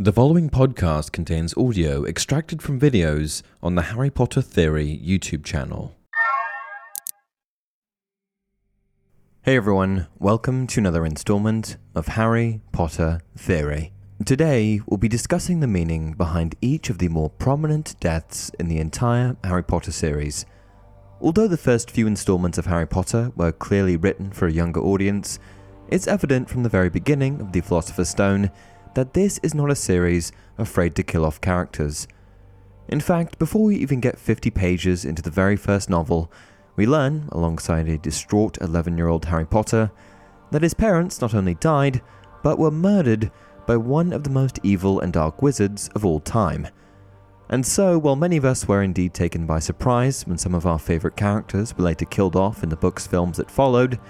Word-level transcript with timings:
The 0.00 0.12
following 0.12 0.48
podcast 0.48 1.10
contains 1.10 1.56
audio 1.56 2.04
extracted 2.04 2.62
from 2.62 2.78
videos 2.78 3.42
on 3.60 3.74
the 3.74 3.82
Harry 3.82 4.10
Potter 4.10 4.40
Theory 4.40 5.02
YouTube 5.04 5.44
channel. 5.44 5.96
Hey 9.42 9.56
everyone, 9.56 10.06
welcome 10.20 10.68
to 10.68 10.78
another 10.78 11.04
installment 11.04 11.78
of 11.96 12.06
Harry 12.06 12.60
Potter 12.70 13.22
Theory. 13.36 13.92
Today, 14.24 14.80
we'll 14.86 14.98
be 14.98 15.08
discussing 15.08 15.58
the 15.58 15.66
meaning 15.66 16.12
behind 16.12 16.54
each 16.60 16.90
of 16.90 16.98
the 16.98 17.08
more 17.08 17.30
prominent 17.30 17.98
deaths 17.98 18.52
in 18.60 18.68
the 18.68 18.78
entire 18.78 19.36
Harry 19.42 19.64
Potter 19.64 19.90
series. 19.90 20.46
Although 21.20 21.48
the 21.48 21.56
first 21.56 21.90
few 21.90 22.06
installments 22.06 22.56
of 22.56 22.66
Harry 22.66 22.86
Potter 22.86 23.32
were 23.34 23.50
clearly 23.50 23.96
written 23.96 24.30
for 24.30 24.46
a 24.46 24.52
younger 24.52 24.80
audience, 24.80 25.40
it's 25.88 26.06
evident 26.06 26.48
from 26.48 26.62
the 26.62 26.68
very 26.68 26.88
beginning 26.88 27.40
of 27.40 27.50
The 27.50 27.62
Philosopher's 27.62 28.10
Stone 28.10 28.52
that 28.98 29.14
this 29.14 29.38
is 29.44 29.54
not 29.54 29.70
a 29.70 29.76
series 29.76 30.32
afraid 30.58 30.92
to 30.96 31.04
kill 31.04 31.24
off 31.24 31.40
characters. 31.40 32.08
In 32.88 32.98
fact, 32.98 33.38
before 33.38 33.62
we 33.62 33.76
even 33.76 34.00
get 34.00 34.18
50 34.18 34.50
pages 34.50 35.04
into 35.04 35.22
the 35.22 35.30
very 35.30 35.54
first 35.54 35.88
novel, 35.88 36.32
we 36.74 36.84
learn, 36.84 37.28
alongside 37.30 37.88
a 37.88 37.96
distraught 37.96 38.58
11 38.60 38.98
year 38.98 39.06
old 39.06 39.26
Harry 39.26 39.46
Potter, 39.46 39.92
that 40.50 40.64
his 40.64 40.74
parents 40.74 41.20
not 41.20 41.32
only 41.32 41.54
died, 41.54 42.02
but 42.42 42.58
were 42.58 42.72
murdered 42.72 43.30
by 43.68 43.76
one 43.76 44.12
of 44.12 44.24
the 44.24 44.30
most 44.30 44.58
evil 44.64 44.98
and 44.98 45.12
dark 45.12 45.42
wizards 45.42 45.88
of 45.94 46.04
all 46.04 46.18
time. 46.18 46.66
And 47.50 47.64
so, 47.64 48.00
while 48.00 48.16
many 48.16 48.36
of 48.36 48.44
us 48.44 48.66
were 48.66 48.82
indeed 48.82 49.14
taken 49.14 49.46
by 49.46 49.60
surprise 49.60 50.26
when 50.26 50.38
some 50.38 50.56
of 50.56 50.66
our 50.66 50.80
favourite 50.80 51.16
characters 51.16 51.72
were 51.78 51.84
later 51.84 52.04
killed 52.04 52.34
off 52.34 52.64
in 52.64 52.68
the 52.68 52.74
books 52.74 53.06
films 53.06 53.36
that 53.36 53.48
followed, 53.48 54.00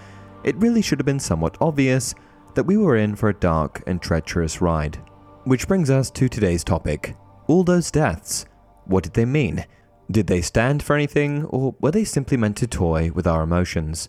it 0.45 0.57
really 0.57 0.81
should 0.81 0.99
have 0.99 1.05
been 1.05 1.21
somewhat 1.21 1.59
obvious 1.61 2.15
that 2.55 2.65
we 2.65 2.77
were 2.77 2.97
in 2.97 3.17
for 3.17 3.29
a 3.29 3.35
dark 3.35 3.83
and 3.87 4.01
treacherous 4.01 4.61
ride. 4.61 4.97
Which 5.45 5.69
brings 5.69 5.91
us 5.91 6.11
to 6.13 6.29
today's 6.29 6.65
topic 6.65 7.17
all 7.47 7.65
those 7.65 7.91
deaths. 7.91 8.47
What 8.85 9.05
did 9.05 9.15
they 9.15 9.25
mean? 9.25 9.65
Did 10.11 10.27
they 10.27 10.41
stand 10.41 10.83
for 10.83 10.95
anything, 10.95 11.45
or 11.47 11.75
were 11.81 11.91
they 11.91 12.05
simply 12.05 12.37
meant 12.37 12.57
to 12.59 12.67
toy 12.67 13.11
with 13.13 13.27
our 13.27 13.43
emotions? 13.43 14.09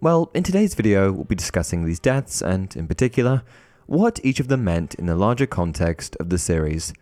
Well, 0.00 0.30
in 0.34 0.42
today's 0.42 0.74
video, 0.74 1.12
we'll 1.12 1.24
be 1.24 1.34
discussing 1.34 1.84
these 1.84 1.98
deaths 1.98 2.42
and, 2.42 2.74
in 2.76 2.86
particular, 2.86 3.42
what 3.86 4.20
each 4.24 4.40
of 4.40 4.48
them 4.48 4.64
meant 4.64 4.94
in 4.94 5.06
the 5.06 5.16
larger 5.16 5.46
context 5.46 6.16
of 6.20 6.28
the 6.28 6.38
series. 6.38 6.92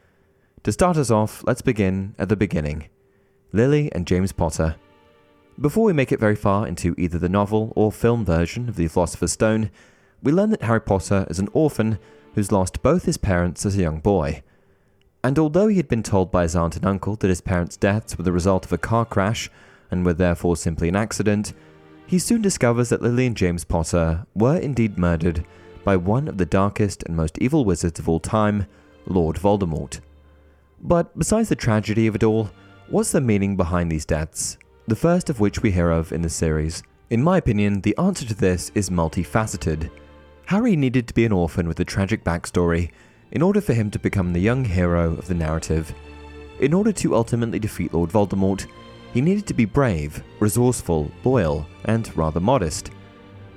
To 0.62 0.72
start 0.72 0.97
us 0.97 1.10
off, 1.10 1.42
let's 1.47 1.62
begin 1.62 2.14
at 2.19 2.28
the 2.28 2.37
beginning 2.37 2.88
Lily 3.53 3.91
and 3.92 4.06
James 4.06 4.32
Potter. 4.32 4.76
Before 5.60 5.84
we 5.84 5.92
make 5.92 6.12
it 6.12 6.20
very 6.20 6.37
far 6.37 6.66
into 6.66 6.94
either 6.98 7.19
the 7.19 7.28
novel 7.28 7.72
or 7.76 7.92
film 7.92 8.25
version 8.25 8.69
of 8.69 8.76
The 8.76 8.88
Philosopher's 8.88 9.32
Stone, 9.32 9.70
we 10.24 10.32
learn 10.32 10.50
that 10.50 10.62
Harry 10.62 10.80
Potter 10.80 11.26
is 11.28 11.38
an 11.38 11.50
orphan 11.52 11.98
who's 12.34 12.50
lost 12.50 12.82
both 12.82 13.04
his 13.04 13.18
parents 13.18 13.64
as 13.64 13.76
a 13.76 13.82
young 13.82 14.00
boy. 14.00 14.42
And 15.22 15.38
although 15.38 15.68
he 15.68 15.76
had 15.76 15.88
been 15.88 16.02
told 16.02 16.30
by 16.30 16.42
his 16.42 16.56
aunt 16.56 16.76
and 16.76 16.84
uncle 16.84 17.16
that 17.16 17.28
his 17.28 17.42
parents' 17.42 17.76
deaths 17.76 18.16
were 18.18 18.24
the 18.24 18.32
result 18.32 18.64
of 18.64 18.72
a 18.72 18.78
car 18.78 19.04
crash 19.04 19.50
and 19.90 20.04
were 20.04 20.14
therefore 20.14 20.56
simply 20.56 20.88
an 20.88 20.96
accident, 20.96 21.52
he 22.06 22.18
soon 22.18 22.42
discovers 22.42 22.88
that 22.88 23.02
Lily 23.02 23.26
and 23.26 23.36
James 23.36 23.64
Potter 23.64 24.26
were 24.34 24.56
indeed 24.56 24.98
murdered 24.98 25.46
by 25.84 25.96
one 25.96 26.26
of 26.26 26.38
the 26.38 26.46
darkest 26.46 27.02
and 27.04 27.14
most 27.16 27.38
evil 27.38 27.64
wizards 27.64 28.00
of 28.00 28.08
all 28.08 28.20
time, 28.20 28.66
Lord 29.06 29.36
Voldemort. 29.36 30.00
But 30.80 31.16
besides 31.18 31.50
the 31.50 31.56
tragedy 31.56 32.06
of 32.06 32.14
it 32.14 32.24
all, 32.24 32.50
what's 32.88 33.12
the 33.12 33.20
meaning 33.20 33.56
behind 33.56 33.92
these 33.92 34.06
deaths? 34.06 34.58
The 34.86 34.96
first 34.96 35.28
of 35.30 35.40
which 35.40 35.62
we 35.62 35.70
hear 35.70 35.90
of 35.90 36.12
in 36.12 36.22
the 36.22 36.30
series. 36.30 36.82
In 37.10 37.22
my 37.22 37.38
opinion, 37.38 37.82
the 37.82 37.96
answer 37.98 38.26
to 38.26 38.34
this 38.34 38.70
is 38.74 38.90
multifaceted. 38.90 39.90
Harry 40.47 40.77
needed 40.77 41.09
to 41.09 41.15
be 41.15 41.25
an 41.25 41.32
orphan 41.32 41.66
with 41.66 41.81
a 41.81 41.84
tragic 41.84 42.22
backstory 42.22 42.91
in 43.31 43.41
order 43.41 43.60
for 43.60 43.72
him 43.72 43.91
to 43.91 43.99
become 43.99 44.32
the 44.32 44.41
young 44.41 44.65
hero 44.65 45.12
of 45.15 45.27
the 45.27 45.34
narrative. 45.34 45.94
In 46.60 46.75
order 46.75 46.93
to 46.93 47.15
ultimately 47.15 47.59
defeat 47.59 47.94
Lord 47.94 48.10
Voldemort, 48.10 48.66
he 49.12 49.21
needed 49.21 49.47
to 49.47 49.55
be 49.55 49.65
brave, 49.65 50.22
resourceful, 50.41 51.10
loyal, 51.25 51.66
and 51.87 52.15
rather 52.16 52.41
modest. 52.41 52.91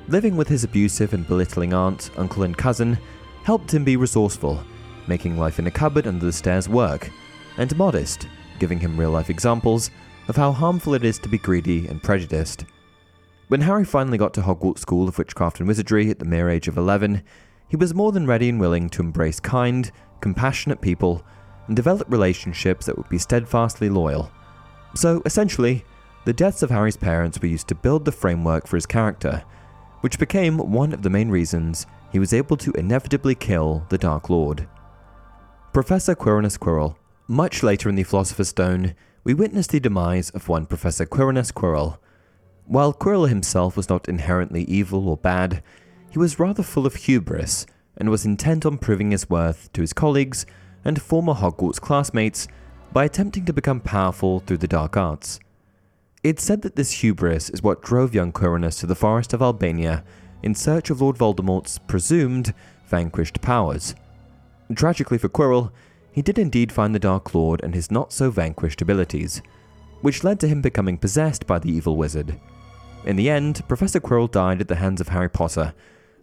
Living 0.07 0.37
with 0.37 0.47
his 0.47 0.63
abusive 0.63 1.13
and 1.13 1.27
belittling 1.27 1.73
aunt, 1.73 2.09
uncle, 2.17 2.43
and 2.43 2.57
cousin 2.57 2.97
helped 3.43 3.73
him 3.73 3.83
be 3.83 3.97
resourceful, 3.97 4.63
making 5.07 5.37
life 5.37 5.59
in 5.59 5.67
a 5.67 5.71
cupboard 5.71 6.07
under 6.07 6.25
the 6.25 6.31
stairs 6.31 6.69
work, 6.69 7.09
and 7.57 7.75
modest, 7.77 8.27
giving 8.59 8.79
him 8.79 8.97
real 8.97 9.11
life 9.11 9.29
examples 9.29 9.91
of 10.29 10.35
how 10.35 10.51
harmful 10.51 10.93
it 10.93 11.03
is 11.03 11.19
to 11.19 11.29
be 11.29 11.37
greedy 11.37 11.87
and 11.87 12.01
prejudiced. 12.01 12.65
When 13.47 13.61
Harry 13.61 13.85
finally 13.85 14.17
got 14.17 14.33
to 14.33 14.41
Hogwarts 14.41 14.79
School 14.79 15.07
of 15.07 15.17
Witchcraft 15.17 15.59
and 15.59 15.69
Wizardry 15.69 16.09
at 16.09 16.19
the 16.19 16.25
mere 16.25 16.49
age 16.49 16.67
of 16.67 16.77
11, 16.77 17.23
he 17.69 17.77
was 17.77 17.93
more 17.93 18.11
than 18.11 18.27
ready 18.27 18.49
and 18.49 18.59
willing 18.59 18.89
to 18.89 19.01
embrace 19.01 19.39
kind, 19.39 19.89
compassionate 20.19 20.81
people 20.81 21.23
and 21.67 21.75
develop 21.75 22.11
relationships 22.11 22.85
that 22.85 22.97
would 22.97 23.07
be 23.07 23.17
steadfastly 23.17 23.89
loyal. 23.89 24.29
So, 24.95 25.21
essentially, 25.25 25.85
the 26.25 26.33
deaths 26.33 26.61
of 26.61 26.71
Harry's 26.71 26.97
parents 26.97 27.39
were 27.41 27.47
used 27.47 27.69
to 27.69 27.75
build 27.75 28.03
the 28.03 28.11
framework 28.11 28.67
for 28.67 28.75
his 28.75 28.85
character, 28.85 29.45
which 30.01 30.19
became 30.19 30.57
one 30.57 30.91
of 30.91 31.01
the 31.01 31.09
main 31.09 31.29
reasons 31.29 31.85
he 32.11 32.19
was 32.19 32.33
able 32.33 32.57
to 32.57 32.73
inevitably 32.73 33.35
kill 33.35 33.85
the 33.87 33.97
Dark 33.97 34.29
Lord. 34.29 34.67
Professor 35.71 36.15
Quirinus 36.15 36.57
Quirrell. 36.57 36.97
Much 37.29 37.63
later 37.63 37.87
in 37.87 37.95
the 37.95 38.03
Philosopher's 38.03 38.49
Stone, 38.49 38.93
we 39.23 39.33
witness 39.33 39.67
the 39.67 39.79
demise 39.79 40.31
of 40.31 40.49
one 40.49 40.65
Professor 40.65 41.05
Quirinus 41.05 41.53
Quirrell, 41.53 41.97
while 42.67 42.93
Quirrell 42.93 43.29
himself 43.29 43.77
was 43.77 43.87
not 43.87 44.09
inherently 44.09 44.63
evil 44.65 45.07
or 45.07 45.15
bad, 45.15 45.63
he 46.09 46.19
was 46.19 46.37
rather 46.37 46.63
full 46.63 46.85
of 46.85 46.95
hubris 46.95 47.65
and 47.95 48.09
was 48.09 48.25
intent 48.25 48.65
on 48.65 48.77
proving 48.77 49.11
his 49.11 49.29
worth 49.29 49.71
to 49.71 49.81
his 49.81 49.93
colleagues 49.93 50.45
and 50.83 51.01
former 51.01 51.33
Hogwarts 51.33 51.79
classmates 51.79 52.47
by 52.91 53.05
attempting 53.05 53.45
to 53.45 53.53
become 53.53 53.79
powerful 53.79 54.41
through 54.41 54.57
the 54.57 54.67
dark 54.67 54.97
arts. 54.97 55.39
It's 56.23 56.43
said 56.43 56.61
that 56.63 56.75
this 56.75 56.91
hubris 56.91 57.49
is 57.49 57.63
what 57.63 57.81
drove 57.81 58.13
young 58.13 58.33
Quirinus 58.33 58.79
to 58.81 58.85
the 58.85 58.95
forest 58.95 59.33
of 59.33 59.41
Albania 59.41 60.03
in 60.43 60.53
search 60.53 60.89
of 60.89 61.01
Lord 61.01 61.17
Voldemort's 61.17 61.77
presumed 61.77 62.53
vanquished 62.85 63.41
powers. 63.41 63.95
Tragically 64.75 65.17
for 65.17 65.29
Quirrell, 65.29 65.71
he 66.11 66.21
did 66.21 66.37
indeed 66.37 66.71
find 66.71 66.93
the 66.93 66.99
Dark 66.99 67.33
Lord 67.33 67.61
and 67.63 67.73
his 67.73 67.91
not 67.91 68.11
so 68.11 68.29
vanquished 68.29 68.81
abilities, 68.81 69.41
which 70.01 70.23
led 70.23 70.39
to 70.41 70.47
him 70.47 70.61
becoming 70.61 70.97
possessed 70.97 71.47
by 71.47 71.59
the 71.59 71.71
evil 71.71 71.95
wizard. 71.95 72.37
In 73.07 73.15
the 73.15 73.29
end, 73.29 73.65
Professor 73.69 74.01
Quirrell 74.01 74.29
died 74.29 74.59
at 74.59 74.67
the 74.67 74.75
hands 74.75 74.99
of 74.99 75.07
Harry 75.07 75.29
Potter, 75.29 75.73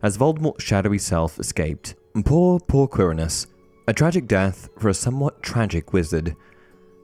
as 0.03 0.19
Voldemort's 0.19 0.63
shadowy 0.63 0.99
self 0.99 1.41
escaped. 1.41 1.95
Poor, 2.27 2.61
poor 2.61 2.87
Quirinus. 2.87 3.47
A 3.89 3.95
tragic 3.95 4.29
death 4.29 4.69
for 4.79 4.91
a 4.91 4.95
somewhat 4.95 5.43
tragic 5.43 5.95
wizard. 5.95 6.37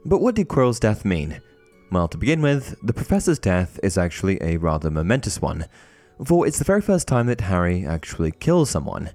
But 0.05 0.21
what 0.21 0.35
did 0.35 0.49
Quirrell's 0.49 0.81
death 0.81 1.07
mean? 1.07 1.41
Well, 1.91 2.09
to 2.09 2.19
begin 2.19 2.43
with, 2.43 2.77
the 2.83 2.93
Professor's 2.93 3.39
death 3.39 3.81
is 3.83 3.97
actually 3.97 4.37
a 4.43 4.59
rather 4.59 4.91
momentous 4.91 5.41
one, 5.41 5.65
for 6.23 6.47
it's 6.47 6.59
the 6.59 6.65
very 6.65 6.83
first 6.83 7.09
time 7.09 7.25
that 7.29 7.41
Harry 7.41 7.87
actually 7.87 8.33
kills 8.33 8.69
someone. 8.69 9.09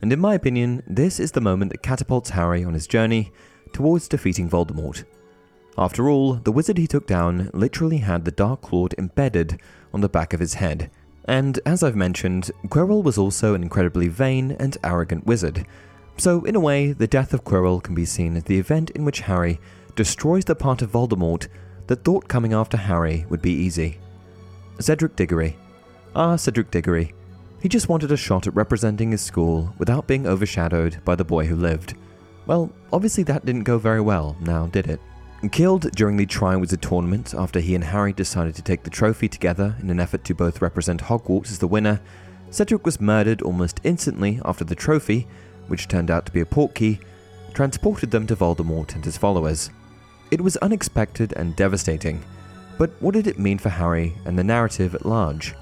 And 0.00 0.10
in 0.10 0.20
my 0.20 0.32
opinion, 0.32 0.82
this 0.86 1.20
is 1.20 1.32
the 1.32 1.42
moment 1.42 1.70
that 1.70 1.82
catapults 1.82 2.30
Harry 2.30 2.64
on 2.64 2.72
his 2.72 2.86
journey 2.86 3.30
towards 3.74 4.08
defeating 4.08 4.48
Voldemort. 4.48 5.04
After 5.78 6.08
all, 6.08 6.34
the 6.34 6.50
wizard 6.50 6.76
he 6.76 6.88
took 6.88 7.06
down 7.06 7.50
literally 7.54 7.98
had 7.98 8.24
the 8.24 8.32
Dark 8.32 8.72
Lord 8.72 8.96
embedded 8.98 9.60
on 9.94 10.00
the 10.00 10.08
back 10.08 10.34
of 10.34 10.40
his 10.40 10.54
head. 10.54 10.90
And 11.26 11.60
as 11.64 11.84
I've 11.84 11.94
mentioned, 11.94 12.50
Quirrell 12.66 13.04
was 13.04 13.16
also 13.16 13.54
an 13.54 13.62
incredibly 13.62 14.08
vain 14.08 14.56
and 14.58 14.76
arrogant 14.82 15.24
wizard. 15.24 15.64
So, 16.16 16.44
in 16.44 16.56
a 16.56 16.60
way, 16.60 16.90
the 16.90 17.06
death 17.06 17.32
of 17.32 17.44
Quirrell 17.44 17.80
can 17.80 17.94
be 17.94 18.04
seen 18.04 18.36
as 18.36 18.42
the 18.42 18.58
event 18.58 18.90
in 18.90 19.04
which 19.04 19.20
Harry 19.20 19.60
destroys 19.94 20.44
the 20.44 20.56
part 20.56 20.82
of 20.82 20.90
Voldemort 20.90 21.46
that 21.86 22.02
thought 22.02 22.26
coming 22.26 22.52
after 22.52 22.76
Harry 22.76 23.24
would 23.28 23.40
be 23.40 23.52
easy. 23.52 24.00
Cedric 24.80 25.14
Diggory. 25.14 25.56
Ah, 26.16 26.34
Cedric 26.34 26.72
Diggory. 26.72 27.14
He 27.62 27.68
just 27.68 27.88
wanted 27.88 28.10
a 28.10 28.16
shot 28.16 28.48
at 28.48 28.54
representing 28.56 29.12
his 29.12 29.22
school 29.22 29.72
without 29.78 30.08
being 30.08 30.26
overshadowed 30.26 30.98
by 31.04 31.14
the 31.14 31.24
boy 31.24 31.46
who 31.46 31.54
lived. 31.54 31.94
Well, 32.46 32.72
obviously 32.92 33.22
that 33.24 33.44
didn't 33.44 33.62
go 33.62 33.78
very 33.78 34.00
well, 34.00 34.36
now 34.40 34.66
did 34.66 34.88
it? 34.88 35.00
Killed 35.52 35.92
during 35.92 36.16
the 36.16 36.26
Triwizard 36.26 36.80
tournament 36.80 37.32
after 37.32 37.60
he 37.60 37.76
and 37.76 37.84
Harry 37.84 38.12
decided 38.12 38.56
to 38.56 38.62
take 38.62 38.82
the 38.82 38.90
trophy 38.90 39.28
together 39.28 39.76
in 39.80 39.88
an 39.88 40.00
effort 40.00 40.24
to 40.24 40.34
both 40.34 40.60
represent 40.60 41.00
Hogwarts 41.00 41.52
as 41.52 41.60
the 41.60 41.68
winner, 41.68 42.00
Cedric 42.50 42.84
was 42.84 43.00
murdered 43.00 43.40
almost 43.42 43.80
instantly 43.84 44.40
after 44.44 44.64
the 44.64 44.74
trophy, 44.74 45.28
which 45.68 45.86
turned 45.86 46.10
out 46.10 46.26
to 46.26 46.32
be 46.32 46.40
a 46.40 46.44
portkey, 46.44 47.00
transported 47.54 48.10
them 48.10 48.26
to 48.26 48.34
Voldemort 48.34 48.94
and 48.94 49.04
his 49.04 49.16
followers. 49.16 49.70
It 50.30 50.40
was 50.40 50.56
unexpected 50.58 51.32
and 51.34 51.54
devastating, 51.54 52.22
but 52.76 52.90
what 53.00 53.14
did 53.14 53.28
it 53.28 53.38
mean 53.38 53.58
for 53.58 53.68
Harry 53.68 54.14
and 54.24 54.36
the 54.36 54.44
narrative 54.44 54.94
at 54.94 55.06
large? 55.06 55.54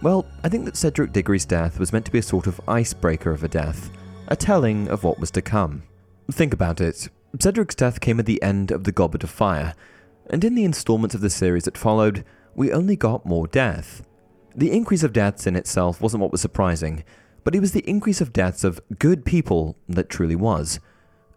Well, 0.00 0.26
I 0.44 0.48
think 0.48 0.64
that 0.64 0.76
Cedric 0.76 1.12
Diggory's 1.12 1.44
death 1.44 1.80
was 1.80 1.92
meant 1.92 2.04
to 2.06 2.12
be 2.12 2.18
a 2.18 2.22
sort 2.22 2.46
of 2.46 2.60
icebreaker 2.68 3.32
of 3.32 3.42
a 3.42 3.48
death, 3.48 3.90
a 4.28 4.36
telling 4.36 4.88
of 4.88 5.02
what 5.02 5.18
was 5.18 5.32
to 5.32 5.42
come. 5.42 5.82
Think 6.30 6.54
about 6.54 6.80
it. 6.80 7.08
Cedric's 7.40 7.74
death 7.74 8.00
came 8.00 8.18
at 8.18 8.26
the 8.26 8.42
end 8.42 8.70
of 8.70 8.84
the 8.84 8.92
Goblet 8.92 9.22
of 9.22 9.30
Fire, 9.30 9.74
and 10.28 10.42
in 10.44 10.54
the 10.54 10.64
installments 10.64 11.14
of 11.14 11.20
the 11.20 11.30
series 11.30 11.64
that 11.64 11.78
followed, 11.78 12.24
we 12.54 12.72
only 12.72 12.96
got 12.96 13.24
more 13.24 13.46
death. 13.46 14.02
The 14.56 14.72
increase 14.72 15.04
of 15.04 15.12
deaths 15.12 15.46
in 15.46 15.54
itself 15.54 16.00
wasn't 16.00 16.22
what 16.22 16.32
was 16.32 16.40
surprising, 16.40 17.04
but 17.44 17.54
it 17.54 17.60
was 17.60 17.72
the 17.72 17.88
increase 17.88 18.20
of 18.20 18.32
deaths 18.32 18.64
of 18.64 18.80
good 18.98 19.24
people 19.24 19.76
that 19.88 20.10
truly 20.10 20.34
was. 20.34 20.80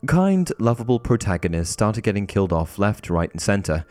Kind, 0.07 0.51
lovable 0.57 0.99
protagonists 0.99 1.73
started 1.73 2.03
getting 2.03 2.25
killed 2.25 2.51
off 2.51 2.79
left, 2.79 3.09
right, 3.09 3.31
and 3.31 3.41
centre, 3.41 3.85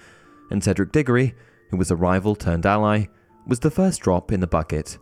and 0.51 0.65
Cedric 0.65 0.91
Diggory, 0.91 1.35
who 1.71 1.77
was 1.77 1.93
a 1.93 1.97
rival 1.97 2.35
turned 2.35 2.67
ally, 2.67 3.07
was 3.47 3.61
the 3.61 3.71
first 3.71 4.01
drop 4.01 4.33
in 4.33 4.41
the 4.41 4.49
bucket. 4.49 4.99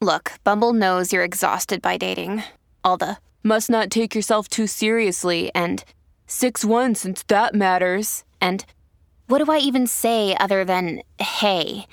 Look, 0.00 0.32
Bumble 0.42 0.72
knows 0.72 1.12
you're 1.12 1.22
exhausted 1.22 1.82
by 1.82 1.98
dating. 1.98 2.42
All 2.82 2.96
the 2.96 3.18
must 3.42 3.68
not 3.68 3.90
take 3.90 4.14
yourself 4.14 4.48
too 4.48 4.66
seriously 4.66 5.50
and 5.54 5.84
6 6.30 6.64
1 6.64 6.94
since 6.94 7.24
that 7.24 7.56
matters. 7.56 8.22
And 8.40 8.64
what 9.26 9.44
do 9.44 9.50
I 9.50 9.58
even 9.58 9.88
say 9.88 10.36
other 10.38 10.64
than 10.64 11.02
hey? 11.18 11.86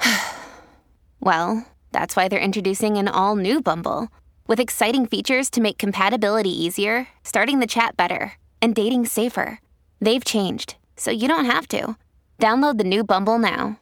well, 1.20 1.66
that's 1.92 2.16
why 2.16 2.26
they're 2.26 2.38
introducing 2.40 2.96
an 2.96 3.06
all 3.06 3.36
new 3.36 3.60
Bumble 3.60 4.08
with 4.46 4.60
exciting 4.60 5.04
features 5.04 5.50
to 5.50 5.60
make 5.60 5.76
compatibility 5.76 6.50
easier, 6.50 7.08
starting 7.22 7.58
the 7.58 7.66
chat 7.66 7.98
better, 7.98 8.32
and 8.62 8.74
dating 8.74 9.04
safer. 9.06 9.60
They've 10.00 10.24
changed, 10.24 10.76
so 10.96 11.10
you 11.10 11.28
don't 11.28 11.44
have 11.44 11.68
to. 11.68 11.96
Download 12.38 12.78
the 12.78 12.84
new 12.84 13.04
Bumble 13.04 13.38
now. 13.38 13.78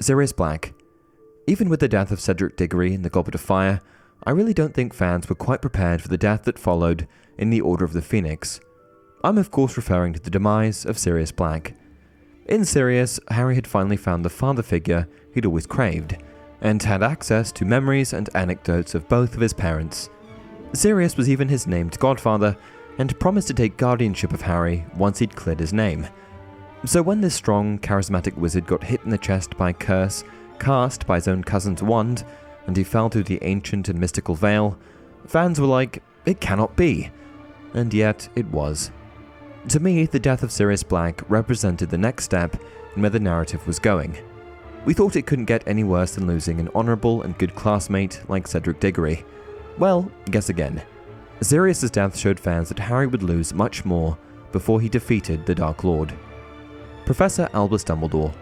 Sirius 0.00 0.32
Black. 0.32 0.72
Even 1.46 1.68
with 1.68 1.80
the 1.80 1.88
death 1.88 2.10
of 2.10 2.20
Cedric 2.20 2.56
Diggory 2.56 2.94
in 2.94 3.02
the 3.02 3.10
Goblet 3.10 3.34
of 3.34 3.42
Fire, 3.42 3.80
I 4.24 4.30
really 4.32 4.54
don't 4.54 4.74
think 4.74 4.92
fans 4.92 5.28
were 5.28 5.34
quite 5.34 5.62
prepared 5.62 6.02
for 6.02 6.08
the 6.08 6.18
death 6.18 6.44
that 6.44 6.58
followed 6.58 7.06
in 7.38 7.50
the 7.50 7.60
Order 7.60 7.84
of 7.84 7.92
the 7.92 8.02
Phoenix. 8.02 8.60
I'm, 9.22 9.38
of 9.38 9.50
course, 9.50 9.76
referring 9.76 10.12
to 10.14 10.20
the 10.20 10.30
demise 10.30 10.84
of 10.84 10.98
Sirius 10.98 11.32
Black. 11.32 11.74
In 12.46 12.64
Sirius, 12.64 13.20
Harry 13.30 13.54
had 13.54 13.66
finally 13.66 13.96
found 13.96 14.24
the 14.24 14.30
father 14.30 14.62
figure 14.62 15.08
he'd 15.34 15.46
always 15.46 15.66
craved, 15.66 16.16
and 16.60 16.82
had 16.82 17.02
access 17.02 17.52
to 17.52 17.64
memories 17.64 18.12
and 18.12 18.28
anecdotes 18.34 18.94
of 18.94 19.08
both 19.08 19.34
of 19.34 19.40
his 19.40 19.52
parents. 19.52 20.10
Sirius 20.72 21.16
was 21.16 21.28
even 21.28 21.48
his 21.48 21.66
named 21.66 21.98
godfather, 21.98 22.56
and 22.98 23.18
promised 23.20 23.48
to 23.48 23.54
take 23.54 23.76
guardianship 23.76 24.32
of 24.32 24.42
Harry 24.42 24.84
once 24.96 25.20
he'd 25.20 25.36
cleared 25.36 25.60
his 25.60 25.72
name. 25.72 26.06
So 26.84 27.02
when 27.02 27.20
this 27.20 27.34
strong, 27.34 27.78
charismatic 27.78 28.36
wizard 28.36 28.66
got 28.66 28.82
hit 28.82 29.00
in 29.04 29.10
the 29.10 29.18
chest 29.18 29.56
by 29.56 29.70
a 29.70 29.74
curse 29.74 30.24
cast 30.58 31.06
by 31.06 31.16
his 31.16 31.28
own 31.28 31.44
cousin's 31.44 31.82
wand, 31.82 32.24
and 32.68 32.76
he 32.76 32.84
fell 32.84 33.08
through 33.08 33.24
the 33.24 33.42
ancient 33.42 33.88
and 33.88 33.98
mystical 33.98 34.34
veil, 34.34 34.78
fans 35.26 35.58
were 35.58 35.66
like, 35.66 36.02
it 36.26 36.38
cannot 36.38 36.76
be. 36.76 37.10
And 37.72 37.92
yet 37.92 38.28
it 38.36 38.46
was. 38.48 38.92
To 39.70 39.80
me, 39.80 40.04
the 40.04 40.20
death 40.20 40.42
of 40.42 40.52
Sirius 40.52 40.82
Black 40.82 41.22
represented 41.30 41.88
the 41.88 41.98
next 41.98 42.24
step 42.24 42.56
in 42.94 43.00
where 43.02 43.10
the 43.10 43.18
narrative 43.18 43.66
was 43.66 43.78
going. 43.78 44.18
We 44.84 44.92
thought 44.92 45.16
it 45.16 45.26
couldn't 45.26 45.46
get 45.46 45.66
any 45.66 45.82
worse 45.82 46.14
than 46.14 46.26
losing 46.26 46.60
an 46.60 46.68
honourable 46.74 47.22
and 47.22 47.38
good 47.38 47.54
classmate 47.54 48.20
like 48.28 48.46
Cedric 48.46 48.80
Diggory. 48.80 49.24
Well, 49.78 50.10
guess 50.30 50.50
again. 50.50 50.82
Sirius's 51.40 51.90
death 51.90 52.18
showed 52.18 52.38
fans 52.38 52.68
that 52.68 52.78
Harry 52.78 53.06
would 53.06 53.22
lose 53.22 53.54
much 53.54 53.86
more 53.86 54.18
before 54.52 54.80
he 54.80 54.90
defeated 54.90 55.46
the 55.46 55.54
Dark 55.54 55.84
Lord. 55.84 56.12
Professor 57.06 57.48
Albus 57.54 57.84
Dumbledore. 57.84 58.34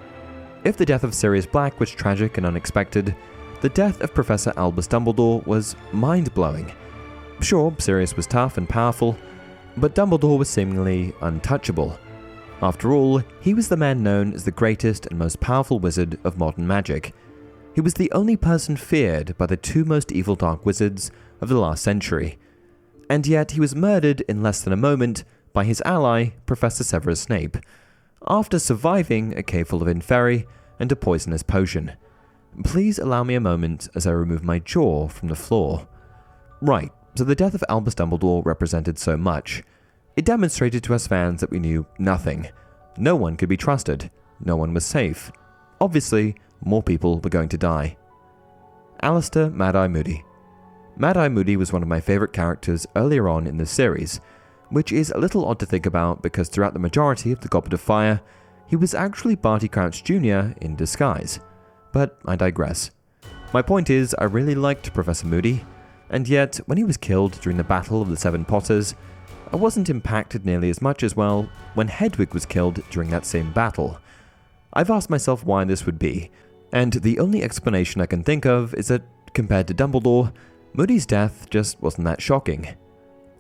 If 0.64 0.76
the 0.76 0.86
death 0.86 1.04
of 1.04 1.14
Sirius 1.14 1.46
Black 1.46 1.78
was 1.78 1.90
tragic 1.92 2.38
and 2.38 2.46
unexpected, 2.46 3.14
the 3.60 3.68
death 3.70 4.00
of 4.00 4.14
Professor 4.14 4.52
Albus 4.56 4.86
Dumbledore 4.86 5.46
was 5.46 5.76
mind 5.92 6.32
blowing. 6.34 6.72
Sure, 7.40 7.74
Sirius 7.78 8.16
was 8.16 8.26
tough 8.26 8.58
and 8.58 8.68
powerful, 8.68 9.16
but 9.76 9.94
Dumbledore 9.94 10.38
was 10.38 10.48
seemingly 10.48 11.12
untouchable. 11.20 11.98
After 12.62 12.92
all, 12.92 13.22
he 13.40 13.52
was 13.54 13.68
the 13.68 13.76
man 13.76 14.02
known 14.02 14.32
as 14.32 14.44
the 14.44 14.50
greatest 14.50 15.06
and 15.06 15.18
most 15.18 15.40
powerful 15.40 15.78
wizard 15.78 16.18
of 16.24 16.38
modern 16.38 16.66
magic. 16.66 17.14
He 17.74 17.82
was 17.82 17.94
the 17.94 18.10
only 18.12 18.36
person 18.36 18.76
feared 18.76 19.36
by 19.36 19.46
the 19.46 19.56
two 19.58 19.84
most 19.84 20.10
evil 20.12 20.34
dark 20.34 20.64
wizards 20.64 21.10
of 21.42 21.50
the 21.50 21.58
last 21.58 21.82
century. 21.82 22.38
And 23.10 23.26
yet 23.26 23.52
he 23.52 23.60
was 23.60 23.76
murdered 23.76 24.22
in 24.22 24.42
less 24.42 24.62
than 24.62 24.72
a 24.72 24.76
moment 24.76 25.24
by 25.52 25.64
his 25.64 25.82
ally, 25.84 26.30
Professor 26.46 26.84
Severus 26.84 27.20
Snape, 27.20 27.58
after 28.26 28.58
surviving 28.58 29.36
a 29.36 29.42
cave 29.42 29.68
full 29.68 29.82
of 29.82 29.88
Inferi 29.88 30.46
and 30.80 30.90
a 30.90 30.96
poisonous 30.96 31.42
potion. 31.42 31.92
Please 32.64 32.98
allow 32.98 33.22
me 33.22 33.34
a 33.34 33.40
moment 33.40 33.88
as 33.94 34.06
I 34.06 34.12
remove 34.12 34.42
my 34.42 34.58
jaw 34.58 35.08
from 35.08 35.28
the 35.28 35.36
floor. 35.36 35.86
Right, 36.60 36.90
so 37.14 37.24
the 37.24 37.34
death 37.34 37.54
of 37.54 37.64
Albus 37.68 37.94
Dumbledore 37.94 38.44
represented 38.44 38.98
so 38.98 39.16
much. 39.16 39.62
It 40.16 40.24
demonstrated 40.24 40.82
to 40.84 40.94
us 40.94 41.06
fans 41.06 41.40
that 41.40 41.50
we 41.50 41.58
knew 41.58 41.86
nothing. 41.98 42.48
No 42.96 43.14
one 43.14 43.36
could 43.36 43.50
be 43.50 43.58
trusted. 43.58 44.10
No 44.42 44.56
one 44.56 44.72
was 44.72 44.86
safe. 44.86 45.30
Obviously, 45.80 46.34
more 46.64 46.82
people 46.82 47.20
were 47.20 47.30
going 47.30 47.50
to 47.50 47.58
die. 47.58 47.96
Alastor 49.02 49.52
Mad 49.52 49.76
Eye 49.76 49.88
Moody. 49.88 50.24
Mad 50.96 51.18
Eye 51.18 51.28
Moody 51.28 51.58
was 51.58 51.72
one 51.72 51.82
of 51.82 51.88
my 51.88 52.00
favourite 52.00 52.32
characters 52.32 52.86
earlier 52.96 53.28
on 53.28 53.46
in 53.46 53.58
the 53.58 53.66
series, 53.66 54.20
which 54.70 54.92
is 54.92 55.10
a 55.10 55.18
little 55.18 55.44
odd 55.44 55.58
to 55.58 55.66
think 55.66 55.84
about 55.84 56.22
because 56.22 56.48
throughout 56.48 56.72
the 56.72 56.78
majority 56.78 57.32
of 57.32 57.40
the 57.40 57.48
Goblet 57.48 57.74
of 57.74 57.80
Fire, 57.82 58.22
he 58.66 58.76
was 58.76 58.94
actually 58.94 59.34
Barty 59.34 59.68
Crouch 59.68 60.02
Jr. 60.02 60.52
in 60.62 60.74
disguise. 60.74 61.40
But 61.96 62.18
I 62.26 62.36
digress. 62.36 62.90
My 63.54 63.62
point 63.62 63.88
is, 63.88 64.14
I 64.18 64.24
really 64.24 64.54
liked 64.54 64.92
Professor 64.92 65.26
Moody, 65.26 65.64
and 66.10 66.28
yet, 66.28 66.60
when 66.66 66.76
he 66.76 66.84
was 66.84 66.98
killed 66.98 67.40
during 67.40 67.56
the 67.56 67.64
Battle 67.64 68.02
of 68.02 68.10
the 68.10 68.18
Seven 68.18 68.44
Potters, 68.44 68.94
I 69.50 69.56
wasn't 69.56 69.88
impacted 69.88 70.44
nearly 70.44 70.68
as 70.68 70.82
much 70.82 71.02
as 71.02 71.16
well 71.16 71.48
when 71.72 71.88
Hedwig 71.88 72.34
was 72.34 72.44
killed 72.44 72.82
during 72.90 73.08
that 73.08 73.24
same 73.24 73.50
battle. 73.50 73.98
I've 74.74 74.90
asked 74.90 75.08
myself 75.08 75.42
why 75.42 75.64
this 75.64 75.86
would 75.86 75.98
be, 75.98 76.30
and 76.70 76.92
the 76.92 77.18
only 77.18 77.42
explanation 77.42 78.02
I 78.02 78.06
can 78.06 78.22
think 78.22 78.44
of 78.44 78.74
is 78.74 78.88
that, 78.88 79.00
compared 79.32 79.66
to 79.68 79.74
Dumbledore, 79.74 80.34
Moody's 80.74 81.06
death 81.06 81.48
just 81.48 81.80
wasn't 81.80 82.04
that 82.08 82.20
shocking. 82.20 82.76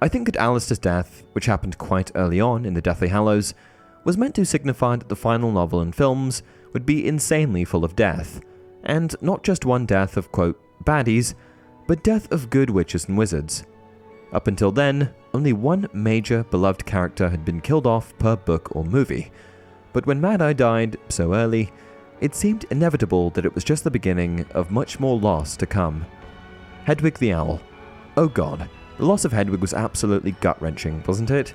I 0.00 0.08
think 0.08 0.24
that 0.24 0.40
Alastor's 0.40 0.78
death, 0.78 1.24
which 1.34 1.44
happened 1.44 1.76
quite 1.76 2.10
early 2.14 2.40
on 2.40 2.64
in 2.64 2.72
the 2.72 2.80
Deathly 2.80 3.08
Hallows, 3.08 3.52
was 4.04 4.16
meant 4.16 4.34
to 4.36 4.46
signify 4.46 4.96
that 4.96 5.10
the 5.10 5.14
final 5.14 5.52
novel 5.52 5.80
and 5.80 5.94
films 5.94 6.42
would 6.76 6.84
be 6.84 7.08
insanely 7.08 7.64
full 7.64 7.86
of 7.86 7.96
death, 7.96 8.42
and 8.84 9.16
not 9.22 9.42
just 9.42 9.64
one 9.64 9.86
death 9.86 10.18
of, 10.18 10.30
quote, 10.30 10.60
baddies, 10.84 11.32
but 11.86 12.04
death 12.04 12.30
of 12.30 12.50
good 12.50 12.68
witches 12.68 13.06
and 13.06 13.16
wizards. 13.16 13.64
Up 14.30 14.46
until 14.46 14.70
then, 14.70 15.14
only 15.32 15.54
one 15.54 15.88
major 15.94 16.44
beloved 16.44 16.84
character 16.84 17.30
had 17.30 17.46
been 17.46 17.62
killed 17.62 17.86
off 17.86 18.12
per 18.18 18.36
book 18.36 18.76
or 18.76 18.84
movie, 18.84 19.32
but 19.94 20.06
when 20.06 20.20
Mad 20.20 20.42
Eye 20.42 20.52
died 20.52 20.98
so 21.08 21.32
early, 21.32 21.72
it 22.20 22.34
seemed 22.34 22.66
inevitable 22.68 23.30
that 23.30 23.46
it 23.46 23.54
was 23.54 23.64
just 23.64 23.82
the 23.82 23.90
beginning 23.90 24.44
of 24.50 24.70
much 24.70 25.00
more 25.00 25.18
loss 25.18 25.56
to 25.56 25.64
come. 25.64 26.04
Hedwig 26.84 27.16
the 27.18 27.32
Owl. 27.32 27.58
Oh 28.18 28.28
god, 28.28 28.68
the 28.98 29.06
loss 29.06 29.24
of 29.24 29.32
Hedwig 29.32 29.62
was 29.62 29.72
absolutely 29.72 30.32
gut 30.42 30.60
wrenching, 30.60 31.02
wasn't 31.06 31.30
it? 31.30 31.54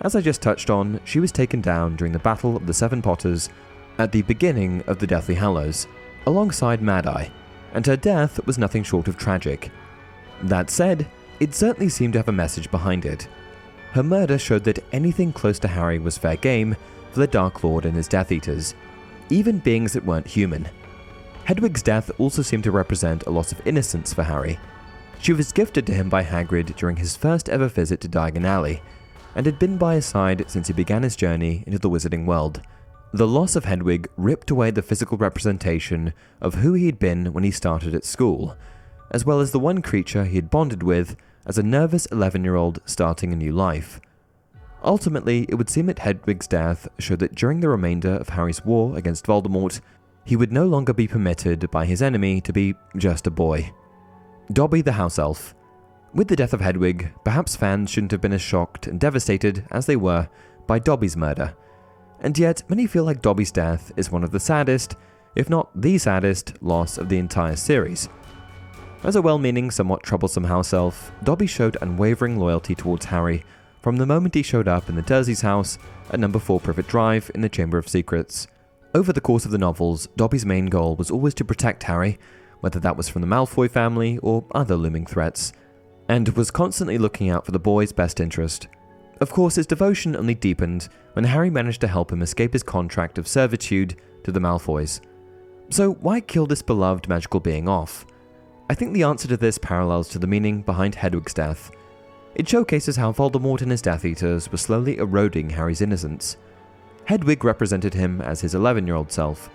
As 0.00 0.16
I 0.16 0.20
just 0.20 0.42
touched 0.42 0.70
on, 0.70 0.98
she 1.04 1.20
was 1.20 1.30
taken 1.30 1.60
down 1.60 1.94
during 1.94 2.12
the 2.12 2.18
Battle 2.18 2.56
of 2.56 2.66
the 2.66 2.74
Seven 2.74 3.00
Potters 3.00 3.48
at 3.98 4.12
the 4.12 4.22
beginning 4.22 4.82
of 4.86 4.98
the 4.98 5.06
Deathly 5.06 5.34
Hallows, 5.34 5.86
alongside 6.26 6.82
Mad 6.82 7.06
Eye, 7.06 7.30
and 7.74 7.86
her 7.86 7.96
death 7.96 8.44
was 8.46 8.58
nothing 8.58 8.82
short 8.82 9.08
of 9.08 9.16
tragic. 9.16 9.70
That 10.42 10.70
said, 10.70 11.06
it 11.40 11.54
certainly 11.54 11.88
seemed 11.88 12.14
to 12.14 12.18
have 12.18 12.28
a 12.28 12.32
message 12.32 12.70
behind 12.70 13.04
it. 13.04 13.28
Her 13.92 14.02
murder 14.02 14.38
showed 14.38 14.64
that 14.64 14.84
anything 14.92 15.32
close 15.32 15.58
to 15.60 15.68
Harry 15.68 15.98
was 15.98 16.18
fair 16.18 16.36
game 16.36 16.76
for 17.12 17.20
the 17.20 17.26
Dark 17.26 17.64
Lord 17.64 17.86
and 17.86 17.96
his 17.96 18.08
Death 18.08 18.32
Eaters, 18.32 18.74
even 19.30 19.58
beings 19.58 19.92
that 19.94 20.04
weren't 20.04 20.26
human. 20.26 20.68
Hedwig's 21.44 21.82
death 21.82 22.10
also 22.18 22.42
seemed 22.42 22.64
to 22.64 22.72
represent 22.72 23.24
a 23.26 23.30
loss 23.30 23.52
of 23.52 23.66
innocence 23.66 24.12
for 24.12 24.24
Harry. 24.24 24.58
She 25.20 25.32
was 25.32 25.52
gifted 25.52 25.86
to 25.86 25.94
him 25.94 26.08
by 26.08 26.22
Hagrid 26.22 26.76
during 26.76 26.96
his 26.96 27.16
first 27.16 27.48
ever 27.48 27.68
visit 27.68 28.00
to 28.02 28.08
Diagon 28.08 28.44
Alley, 28.44 28.82
and 29.34 29.46
had 29.46 29.58
been 29.58 29.76
by 29.76 29.94
his 29.94 30.06
side 30.06 30.44
since 30.48 30.66
he 30.66 30.72
began 30.72 31.02
his 31.02 31.16
journey 31.16 31.62
into 31.66 31.78
the 31.78 31.90
wizarding 31.90 32.26
world, 32.26 32.60
The 33.16 33.26
loss 33.26 33.56
of 33.56 33.64
Hedwig 33.64 34.10
ripped 34.18 34.50
away 34.50 34.70
the 34.70 34.82
physical 34.82 35.16
representation 35.16 36.12
of 36.42 36.56
who 36.56 36.74
he'd 36.74 36.98
been 36.98 37.32
when 37.32 37.44
he 37.44 37.50
started 37.50 37.94
at 37.94 38.04
school, 38.04 38.58
as 39.10 39.24
well 39.24 39.40
as 39.40 39.52
the 39.52 39.58
one 39.58 39.80
creature 39.80 40.26
he 40.26 40.36
had 40.36 40.50
bonded 40.50 40.82
with 40.82 41.16
as 41.46 41.56
a 41.56 41.62
nervous 41.62 42.04
11 42.12 42.44
year 42.44 42.56
old 42.56 42.80
starting 42.84 43.32
a 43.32 43.36
new 43.36 43.52
life. 43.52 44.02
Ultimately, 44.84 45.46
it 45.48 45.54
would 45.54 45.70
seem 45.70 45.86
that 45.86 46.00
Hedwig's 46.00 46.46
death 46.46 46.88
showed 46.98 47.20
that 47.20 47.34
during 47.34 47.60
the 47.60 47.70
remainder 47.70 48.16
of 48.16 48.28
Harry's 48.28 48.66
war 48.66 48.98
against 48.98 49.24
Voldemort, 49.24 49.80
he 50.26 50.36
would 50.36 50.52
no 50.52 50.66
longer 50.66 50.92
be 50.92 51.08
permitted 51.08 51.70
by 51.70 51.86
his 51.86 52.02
enemy 52.02 52.42
to 52.42 52.52
be 52.52 52.74
just 52.98 53.26
a 53.26 53.30
boy. 53.30 53.72
Dobby 54.52 54.82
the 54.82 54.92
House 54.92 55.18
Elf. 55.18 55.54
With 56.12 56.28
the 56.28 56.36
death 56.36 56.52
of 56.52 56.60
Hedwig, 56.60 57.14
perhaps 57.24 57.56
fans 57.56 57.88
shouldn't 57.88 58.12
have 58.12 58.20
been 58.20 58.34
as 58.34 58.42
shocked 58.42 58.86
and 58.86 59.00
devastated 59.00 59.64
as 59.70 59.86
they 59.86 59.96
were 59.96 60.28
by 60.66 60.78
Dobby's 60.78 61.16
murder. 61.16 61.54
And 62.20 62.38
yet, 62.38 62.62
many 62.68 62.86
feel 62.86 63.04
like 63.04 63.22
Dobby's 63.22 63.52
death 63.52 63.92
is 63.96 64.10
one 64.10 64.24
of 64.24 64.30
the 64.30 64.40
saddest, 64.40 64.96
if 65.34 65.50
not 65.50 65.68
the 65.80 65.98
saddest, 65.98 66.62
loss 66.62 66.98
of 66.98 67.08
the 67.08 67.18
entire 67.18 67.56
series. 67.56 68.08
As 69.04 69.16
a 69.16 69.22
well 69.22 69.38
meaning, 69.38 69.70
somewhat 69.70 70.02
troublesome 70.02 70.44
house 70.44 70.72
elf, 70.72 71.12
Dobby 71.22 71.46
showed 71.46 71.76
unwavering 71.80 72.38
loyalty 72.38 72.74
towards 72.74 73.06
Harry 73.06 73.44
from 73.86 73.98
the 73.98 74.06
moment 74.06 74.34
he 74.34 74.42
showed 74.42 74.66
up 74.66 74.88
in 74.88 74.96
the 74.96 75.02
Dursley's 75.02 75.42
house 75.42 75.78
at 76.10 76.18
number 76.18 76.40
4 76.40 76.58
Privet 76.58 76.88
Drive 76.88 77.30
in 77.36 77.40
the 77.40 77.48
Chamber 77.48 77.78
of 77.78 77.88
Secrets. 77.88 78.48
Over 78.96 79.12
the 79.12 79.20
course 79.20 79.44
of 79.44 79.52
the 79.52 79.58
novels, 79.58 80.08
Dobby's 80.16 80.44
main 80.44 80.66
goal 80.66 80.96
was 80.96 81.08
always 81.08 81.34
to 81.34 81.44
protect 81.44 81.84
Harry, 81.84 82.18
whether 82.58 82.80
that 82.80 82.96
was 82.96 83.08
from 83.08 83.22
the 83.22 83.28
Malfoy 83.28 83.70
family 83.70 84.18
or 84.24 84.44
other 84.56 84.74
looming 84.74 85.06
threats, 85.06 85.52
and 86.08 86.30
was 86.30 86.50
constantly 86.50 86.98
looking 86.98 87.30
out 87.30 87.44
for 87.44 87.52
the 87.52 87.60
boy's 87.60 87.92
best 87.92 88.18
interest. 88.18 88.66
Of 89.20 89.30
course, 89.30 89.54
his 89.54 89.66
devotion 89.66 90.14
only 90.14 90.34
deepened 90.34 90.88
when 91.14 91.24
Harry 91.24 91.50
managed 91.50 91.80
to 91.80 91.88
help 91.88 92.12
him 92.12 92.22
escape 92.22 92.52
his 92.52 92.62
contract 92.62 93.18
of 93.18 93.26
servitude 93.26 93.96
to 94.24 94.32
the 94.32 94.40
Malfoys. 94.40 95.00
So, 95.70 95.94
why 95.94 96.20
kill 96.20 96.46
this 96.46 96.62
beloved 96.62 97.08
magical 97.08 97.40
being 97.40 97.68
off? 97.68 98.06
I 98.68 98.74
think 98.74 98.92
the 98.92 99.04
answer 99.04 99.26
to 99.28 99.36
this 99.36 99.58
parallels 99.58 100.08
to 100.10 100.18
the 100.18 100.26
meaning 100.26 100.62
behind 100.62 100.94
Hedwig's 100.94 101.34
death. 101.34 101.70
It 102.34 102.48
showcases 102.48 102.96
how 102.96 103.12
Voldemort 103.12 103.62
and 103.62 103.70
his 103.70 103.80
Death 103.80 104.04
Eaters 104.04 104.52
were 104.52 104.58
slowly 104.58 104.98
eroding 104.98 105.50
Harry's 105.50 105.80
innocence. 105.80 106.36
Hedwig 107.06 107.44
represented 107.44 107.94
him 107.94 108.20
as 108.20 108.40
his 108.40 108.54
11 108.54 108.86
year 108.86 108.96
old 108.96 109.10
self, 109.10 109.48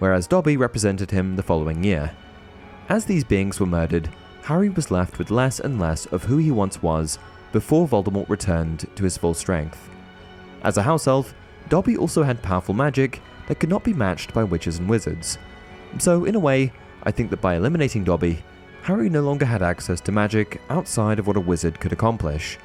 whereas 0.00 0.26
Dobby 0.26 0.56
represented 0.56 1.10
him 1.10 1.36
the 1.36 1.42
following 1.42 1.82
year. 1.82 2.14
As 2.88 3.06
these 3.06 3.24
beings 3.24 3.58
were 3.58 3.66
murdered, 3.66 4.10
Harry 4.42 4.68
was 4.68 4.90
left 4.90 5.18
with 5.18 5.30
less 5.30 5.58
and 5.58 5.80
less 5.80 6.06
of 6.06 6.24
who 6.24 6.36
he 6.36 6.50
once 6.50 6.82
was 6.82 7.18
before 7.56 7.88
Voldemort 7.88 8.28
returned 8.28 8.86
to 8.96 9.02
his 9.02 9.16
full 9.16 9.32
strength. 9.32 9.88
As 10.62 10.76
a 10.76 10.82
house 10.82 11.06
elf, 11.06 11.34
Dobby 11.70 11.96
also 11.96 12.22
had 12.22 12.42
powerful 12.42 12.74
magic 12.74 13.22
that 13.48 13.58
could 13.58 13.70
not 13.70 13.82
be 13.82 13.94
matched 13.94 14.34
by 14.34 14.44
witches 14.44 14.78
and 14.78 14.86
wizards. 14.86 15.38
So, 15.96 16.26
in 16.26 16.34
a 16.34 16.38
way, 16.38 16.70
I 17.04 17.10
think 17.10 17.30
that 17.30 17.40
by 17.40 17.56
eliminating 17.56 18.04
Dobby, 18.04 18.44
Harry 18.82 19.08
no 19.08 19.22
longer 19.22 19.46
had 19.46 19.62
access 19.62 20.02
to 20.02 20.12
magic 20.12 20.60
outside 20.68 21.18
of 21.18 21.26
what 21.26 21.38
a 21.38 21.40
wizard 21.40 21.80
could 21.80 21.94
accomplish. 21.94 22.58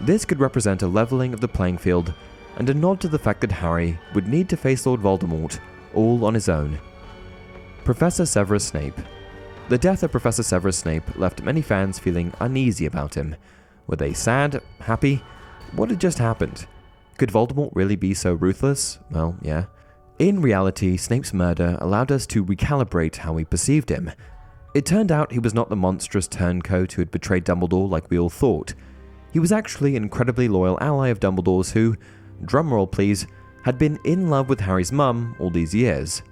This 0.00 0.24
could 0.24 0.40
represent 0.40 0.82
a 0.82 0.88
leveling 0.88 1.32
of 1.32 1.40
the 1.40 1.46
playing 1.46 1.78
field 1.78 2.12
and 2.56 2.68
a 2.68 2.74
nod 2.74 3.00
to 3.02 3.08
the 3.08 3.20
fact 3.20 3.42
that 3.42 3.52
Harry 3.52 3.96
would 4.12 4.26
need 4.26 4.48
to 4.48 4.56
face 4.56 4.86
Lord 4.86 5.02
Voldemort 5.02 5.60
all 5.94 6.24
on 6.24 6.34
his 6.34 6.48
own. 6.48 6.80
Professor 7.84 8.26
Severus 8.26 8.64
Snape. 8.64 8.98
The 9.68 9.78
death 9.78 10.02
of 10.02 10.10
Professor 10.10 10.42
Severus 10.42 10.78
Snape 10.78 11.16
left 11.16 11.44
many 11.44 11.62
fans 11.62 12.00
feeling 12.00 12.32
uneasy 12.40 12.86
about 12.86 13.14
him. 13.14 13.36
Were 13.86 13.96
they 13.96 14.12
sad? 14.12 14.60
Happy? 14.80 15.22
What 15.72 15.90
had 15.90 16.00
just 16.00 16.18
happened? 16.18 16.66
Could 17.18 17.30
Voldemort 17.30 17.70
really 17.74 17.96
be 17.96 18.14
so 18.14 18.34
ruthless? 18.34 18.98
Well, 19.10 19.36
yeah. 19.42 19.66
In 20.18 20.40
reality, 20.40 20.96
Snape's 20.96 21.32
murder 21.32 21.76
allowed 21.80 22.10
us 22.10 22.26
to 22.28 22.44
recalibrate 22.44 23.16
how 23.16 23.32
we 23.32 23.44
perceived 23.44 23.90
him 23.90 24.10
it 24.76 24.84
turned 24.84 25.10
out 25.10 25.32
he 25.32 25.38
was 25.38 25.54
not 25.54 25.70
the 25.70 25.74
monstrous 25.74 26.28
turncoat 26.28 26.92
who 26.92 27.00
had 27.00 27.10
betrayed 27.10 27.46
Dumbledore 27.46 27.88
like 27.88 28.10
we 28.10 28.18
all 28.18 28.28
thought. 28.28 28.74
He 29.32 29.38
was 29.38 29.50
actually 29.50 29.96
an 29.96 30.02
incredibly 30.02 30.48
loyal 30.48 30.76
ally 30.82 31.08
of 31.08 31.18
Dumbledore's 31.18 31.72
who, 31.72 31.96
drumroll 32.42 32.92
please, 32.92 33.26
had 33.64 33.78
been 33.78 33.98
in 34.04 34.28
love 34.28 34.50
with 34.50 34.60
Harry's 34.60 34.92
mum 34.92 35.34
all 35.40 35.48
these 35.48 35.74
years. 35.74 36.22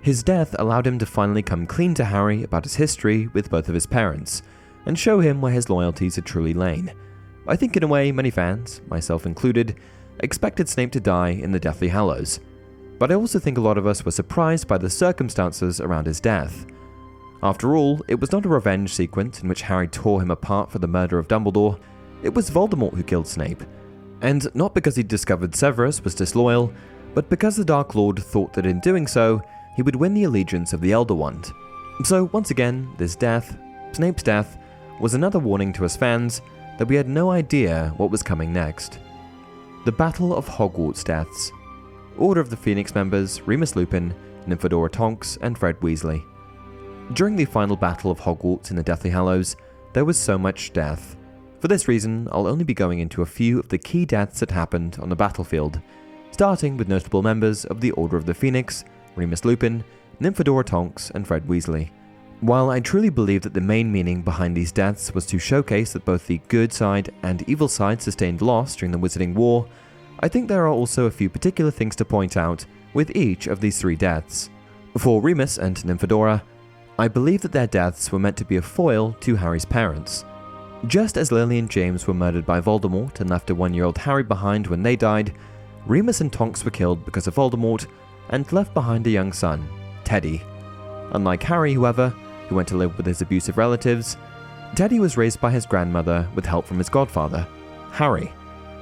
His 0.00 0.22
death 0.22 0.56
allowed 0.58 0.86
him 0.86 0.98
to 0.98 1.04
finally 1.04 1.42
come 1.42 1.66
clean 1.66 1.92
to 1.92 2.06
Harry 2.06 2.42
about 2.42 2.64
his 2.64 2.76
history 2.76 3.26
with 3.34 3.50
both 3.50 3.68
of 3.68 3.74
his 3.74 3.84
parents, 3.84 4.40
and 4.86 4.98
show 4.98 5.20
him 5.20 5.40
where 5.40 5.52
his 5.52 5.70
loyalties 5.70 6.16
had 6.16 6.24
truly 6.24 6.54
lain. 6.54 6.92
I 7.46 7.56
think, 7.56 7.76
in 7.76 7.82
a 7.82 7.88
way, 7.88 8.12
many 8.12 8.30
fans, 8.30 8.80
myself 8.88 9.26
included, 9.26 9.76
expected 10.20 10.68
Snape 10.68 10.92
to 10.92 11.00
die 11.00 11.30
in 11.30 11.52
the 11.52 11.60
Deathly 11.60 11.88
Hallows. 11.88 12.40
But 12.98 13.10
I 13.10 13.14
also 13.14 13.38
think 13.38 13.56
a 13.56 13.62
lot 13.62 13.78
of 13.78 13.86
us 13.86 14.04
were 14.04 14.10
surprised 14.10 14.68
by 14.68 14.78
the 14.78 14.90
circumstances 14.90 15.80
around 15.80 16.06
his 16.06 16.20
death. 16.20 16.66
After 17.42 17.74
all, 17.74 18.04
it 18.08 18.20
was 18.20 18.32
not 18.32 18.44
a 18.44 18.50
revenge 18.50 18.92
sequence 18.92 19.42
in 19.42 19.48
which 19.48 19.62
Harry 19.62 19.88
tore 19.88 20.20
him 20.20 20.30
apart 20.30 20.70
for 20.70 20.78
the 20.78 20.86
murder 20.86 21.18
of 21.18 21.28
Dumbledore, 21.28 21.78
it 22.22 22.34
was 22.34 22.50
Voldemort 22.50 22.94
who 22.94 23.02
killed 23.02 23.26
Snape. 23.26 23.62
And 24.20 24.54
not 24.54 24.74
because 24.74 24.96
he 24.96 25.02
discovered 25.02 25.54
Severus 25.54 26.04
was 26.04 26.14
disloyal, 26.14 26.72
but 27.14 27.30
because 27.30 27.56
the 27.56 27.64
Dark 27.64 27.94
Lord 27.94 28.18
thought 28.18 28.52
that 28.52 28.66
in 28.66 28.80
doing 28.80 29.06
so, 29.06 29.42
he 29.74 29.82
would 29.82 29.96
win 29.96 30.12
the 30.12 30.24
allegiance 30.24 30.72
of 30.72 30.82
the 30.82 30.92
Elder 30.92 31.14
Wand. 31.14 31.50
So, 32.04 32.28
once 32.32 32.50
again, 32.50 32.92
this 32.98 33.16
death, 33.16 33.56
Snape's 33.92 34.22
death, 34.22 34.58
was 35.00 35.14
another 35.14 35.38
warning 35.38 35.72
to 35.72 35.84
us 35.84 35.96
fans 35.96 36.42
that 36.78 36.86
we 36.86 36.94
had 36.94 37.08
no 37.08 37.30
idea 37.30 37.92
what 37.96 38.10
was 38.10 38.22
coming 38.22 38.52
next. 38.52 38.98
The 39.84 39.92
Battle 39.92 40.34
of 40.34 40.46
Hogwarts 40.46 41.02
Deaths. 41.02 41.50
Order 42.18 42.40
of 42.40 42.50
the 42.50 42.56
Phoenix 42.56 42.94
members 42.94 43.40
Remus 43.42 43.76
Lupin, 43.76 44.14
Nymphadora 44.46 44.90
Tonks, 44.90 45.38
and 45.40 45.56
Fred 45.56 45.80
Weasley. 45.80 46.22
During 47.14 47.34
the 47.34 47.46
final 47.46 47.76
battle 47.76 48.10
of 48.10 48.20
Hogwarts 48.20 48.70
in 48.70 48.76
the 48.76 48.82
Deathly 48.82 49.10
Hallows, 49.10 49.56
there 49.94 50.04
was 50.04 50.18
so 50.18 50.38
much 50.38 50.72
death. 50.72 51.16
For 51.60 51.68
this 51.68 51.88
reason, 51.88 52.28
I'll 52.30 52.46
only 52.46 52.64
be 52.64 52.74
going 52.74 53.00
into 53.00 53.22
a 53.22 53.26
few 53.26 53.58
of 53.58 53.68
the 53.68 53.78
key 53.78 54.04
deaths 54.04 54.40
that 54.40 54.50
happened 54.50 54.98
on 55.00 55.08
the 55.08 55.16
battlefield, 55.16 55.80
starting 56.30 56.76
with 56.76 56.88
notable 56.88 57.22
members 57.22 57.64
of 57.64 57.80
the 57.80 57.90
Order 57.92 58.16
of 58.16 58.26
the 58.26 58.34
Phoenix, 58.34 58.84
Remus 59.16 59.44
Lupin, 59.44 59.82
Nymphadora 60.20 60.64
Tonks, 60.64 61.10
and 61.10 61.26
Fred 61.26 61.46
Weasley. 61.46 61.90
While 62.40 62.70
I 62.70 62.80
truly 62.80 63.10
believe 63.10 63.42
that 63.42 63.52
the 63.52 63.60
main 63.60 63.92
meaning 63.92 64.22
behind 64.22 64.56
these 64.56 64.72
deaths 64.72 65.14
was 65.14 65.26
to 65.26 65.38
showcase 65.38 65.92
that 65.92 66.06
both 66.06 66.26
the 66.26 66.40
good 66.48 66.72
side 66.72 67.12
and 67.22 67.46
evil 67.46 67.68
side 67.68 68.00
sustained 68.00 68.40
loss 68.40 68.74
during 68.74 68.92
the 68.92 68.98
Wizarding 68.98 69.34
War, 69.34 69.68
I 70.20 70.28
think 70.28 70.48
there 70.48 70.64
are 70.64 70.68
also 70.68 71.04
a 71.04 71.10
few 71.10 71.28
particular 71.28 71.70
things 71.70 71.94
to 71.96 72.04
point 72.06 72.38
out 72.38 72.64
with 72.94 73.14
each 73.14 73.46
of 73.46 73.60
these 73.60 73.78
three 73.78 73.94
deaths. 73.94 74.48
For 74.96 75.20
Remus 75.20 75.58
and 75.58 75.76
Nymphadora, 75.76 76.40
I 76.98 77.08
believe 77.08 77.42
that 77.42 77.52
their 77.52 77.66
deaths 77.66 78.10
were 78.10 78.18
meant 78.18 78.38
to 78.38 78.46
be 78.46 78.56
a 78.56 78.62
foil 78.62 79.14
to 79.20 79.36
Harry's 79.36 79.66
parents. 79.66 80.24
Just 80.86 81.18
as 81.18 81.30
Lily 81.30 81.58
and 81.58 81.70
James 81.70 82.06
were 82.06 82.14
murdered 82.14 82.46
by 82.46 82.62
Voldemort 82.62 83.20
and 83.20 83.28
left 83.28 83.50
a 83.50 83.54
one 83.54 83.74
year 83.74 83.84
old 83.84 83.98
Harry 83.98 84.22
behind 84.22 84.66
when 84.66 84.82
they 84.82 84.96
died, 84.96 85.34
Remus 85.86 86.22
and 86.22 86.32
Tonks 86.32 86.64
were 86.64 86.70
killed 86.70 87.04
because 87.04 87.26
of 87.26 87.34
Voldemort 87.34 87.86
and 88.30 88.50
left 88.50 88.72
behind 88.72 89.06
a 89.06 89.10
young 89.10 89.30
son, 89.30 89.68
Teddy. 90.04 90.42
Unlike 91.12 91.42
Harry, 91.42 91.74
however, 91.74 92.14
who 92.50 92.56
went 92.56 92.68
to 92.68 92.76
live 92.76 92.94
with 92.98 93.06
his 93.06 93.22
abusive 93.22 93.56
relatives, 93.56 94.18
Teddy 94.74 95.00
was 95.00 95.16
raised 95.16 95.40
by 95.40 95.50
his 95.50 95.64
grandmother 95.64 96.28
with 96.34 96.44
help 96.44 96.66
from 96.66 96.78
his 96.78 96.88
godfather, 96.88 97.46
Harry. 97.92 98.32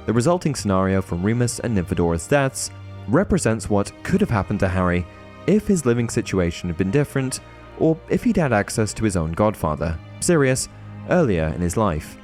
The 0.07 0.13
resulting 0.13 0.55
scenario 0.55 1.01
from 1.01 1.23
Remus 1.23 1.59
and 1.59 1.73
Nymphadora's 1.73 2.27
deaths 2.27 2.71
represents 3.07 3.69
what 3.69 3.93
could 4.03 4.21
have 4.21 4.29
happened 4.29 4.59
to 4.61 4.67
Harry 4.67 5.05
if 5.47 5.67
his 5.67 5.85
living 5.85 6.09
situation 6.09 6.67
had 6.67 6.77
been 6.77 6.91
different 6.91 7.39
or 7.77 7.97
if 8.09 8.23
he'd 8.23 8.37
had 8.37 8.53
access 8.53 8.93
to 8.95 9.05
his 9.05 9.15
own 9.15 9.31
godfather, 9.31 9.97
Sirius, 10.19 10.67
earlier 11.09 11.53
in 11.55 11.61
his 11.61 11.77
life. 11.77 12.17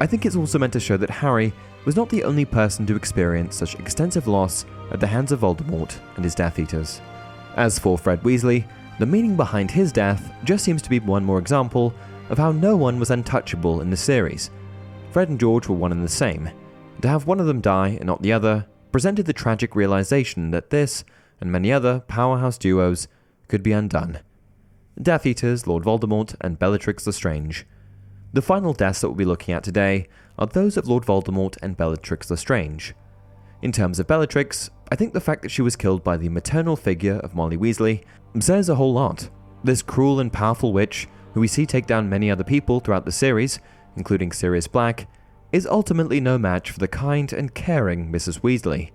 I 0.00 0.06
think 0.06 0.26
it's 0.26 0.36
also 0.36 0.58
meant 0.58 0.72
to 0.72 0.80
show 0.80 0.96
that 0.96 1.10
Harry 1.10 1.52
was 1.84 1.96
not 1.96 2.08
the 2.08 2.24
only 2.24 2.44
person 2.44 2.86
to 2.86 2.96
experience 2.96 3.56
such 3.56 3.76
extensive 3.76 4.26
loss 4.26 4.66
at 4.90 5.00
the 5.00 5.06
hands 5.06 5.32
of 5.32 5.40
Voldemort 5.40 5.96
and 6.16 6.24
his 6.24 6.34
Death 6.34 6.58
Eaters. 6.58 7.00
As 7.56 7.78
for 7.78 7.96
Fred 7.98 8.22
Weasley, 8.22 8.64
the 8.98 9.06
meaning 9.06 9.36
behind 9.36 9.70
his 9.70 9.92
death 9.92 10.32
just 10.44 10.64
seems 10.64 10.82
to 10.82 10.90
be 10.90 11.00
one 11.00 11.24
more 11.24 11.38
example 11.38 11.94
of 12.30 12.38
how 12.38 12.52
no 12.52 12.76
one 12.76 12.98
was 12.98 13.10
untouchable 13.10 13.80
in 13.80 13.90
the 13.90 13.96
series. 13.96 14.50
Fred 15.10 15.28
and 15.28 15.40
George 15.40 15.68
were 15.68 15.76
one 15.76 15.92
and 15.92 16.04
the 16.04 16.08
same. 16.08 16.50
To 17.02 17.08
have 17.08 17.26
one 17.26 17.40
of 17.40 17.46
them 17.46 17.60
die 17.60 17.88
and 17.88 18.04
not 18.04 18.22
the 18.22 18.32
other 18.32 18.66
presented 18.92 19.26
the 19.26 19.32
tragic 19.32 19.74
realization 19.74 20.50
that 20.50 20.70
this, 20.70 21.04
and 21.40 21.50
many 21.50 21.72
other 21.72 22.00
powerhouse 22.00 22.58
duos, 22.58 23.08
could 23.48 23.62
be 23.62 23.72
undone. 23.72 24.20
Death 25.00 25.26
Eaters, 25.26 25.66
Lord 25.66 25.84
Voldemort, 25.84 26.36
and 26.40 26.58
Bellatrix 26.58 27.06
Lestrange. 27.06 27.66
The 28.32 28.42
final 28.42 28.72
deaths 28.72 29.00
that 29.00 29.08
we'll 29.08 29.16
be 29.16 29.24
looking 29.24 29.54
at 29.54 29.64
today 29.64 30.06
are 30.38 30.46
those 30.46 30.76
of 30.76 30.86
Lord 30.86 31.04
Voldemort 31.04 31.56
and 31.62 31.76
Bellatrix 31.76 32.30
Lestrange. 32.30 32.94
In 33.62 33.72
terms 33.72 33.98
of 33.98 34.06
Bellatrix, 34.06 34.70
I 34.92 34.94
think 34.94 35.14
the 35.14 35.22
fact 35.22 35.40
that 35.40 35.50
she 35.50 35.62
was 35.62 35.74
killed 35.74 36.04
by 36.04 36.18
the 36.18 36.28
maternal 36.28 36.76
figure 36.76 37.14
of 37.20 37.34
Molly 37.34 37.56
Weasley 37.56 38.04
says 38.38 38.68
a 38.68 38.74
whole 38.74 38.92
lot. 38.92 39.30
This 39.64 39.80
cruel 39.80 40.20
and 40.20 40.30
powerful 40.30 40.70
witch, 40.70 41.08
who 41.32 41.40
we 41.40 41.48
see 41.48 41.64
take 41.64 41.86
down 41.86 42.10
many 42.10 42.30
other 42.30 42.44
people 42.44 42.78
throughout 42.78 43.06
the 43.06 43.10
series, 43.10 43.58
including 43.96 44.32
Sirius 44.32 44.66
Black, 44.66 45.08
is 45.50 45.66
ultimately 45.66 46.20
no 46.20 46.36
match 46.36 46.70
for 46.70 46.78
the 46.78 46.88
kind 46.88 47.32
and 47.32 47.54
caring 47.54 48.12
Mrs. 48.12 48.40
Weasley. 48.40 48.90